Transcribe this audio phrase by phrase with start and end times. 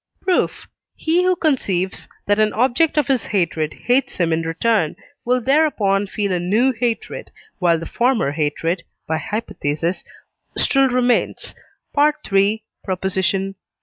[0.23, 0.67] Proof.
[0.95, 6.07] He who conceives, that an object of his hatred hates him in return, will thereupon
[6.07, 10.03] feel a new hatred, while the former hatred (by hypothesis)
[10.57, 11.53] still remains
[11.95, 12.59] (III.
[13.07, 13.51] xl.).